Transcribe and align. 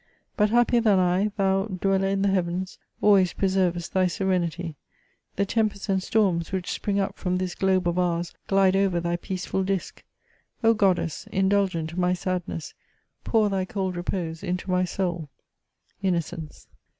But 0.35 0.49
happier 0.49 0.81
than 0.81 0.97
I, 0.97 1.29
thou, 1.37 1.65
dweller 1.65 2.07
in 2.07 2.23
the 2.23 2.27
Heavens, 2.29 2.79
always 3.03 3.33
pre 3.33 3.47
servest 3.49 3.93
thy 3.93 4.07
serenity; 4.07 4.75
the 5.35 5.45
tempests 5.45 5.89
and 5.89 6.01
storms 6.01 6.51
which 6.51 6.71
spring 6.71 6.99
up 6.99 7.19
from 7.19 7.37
this 7.37 7.53
globe 7.53 7.87
of 7.87 7.99
ours, 7.99 8.33
glide 8.47 8.75
over 8.75 8.99
thy 8.99 9.17
peaceful 9.17 9.63
disc. 9.63 10.03
O 10.63 10.73
god 10.73 10.95
dess! 10.95 11.27
indulgent 11.31 11.91
to 11.91 11.99
my 11.99 12.13
sadness, 12.13 12.73
pour 13.23 13.47
thy 13.47 13.63
cold 13.63 13.95
repose 13.95 14.41
into 14.41 14.71
my 14.71 14.85
soul." 14.85 15.29
"innocence. 16.01 16.65